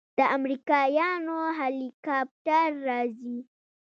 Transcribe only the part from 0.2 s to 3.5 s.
امريکايانو هليكاپټر راځي.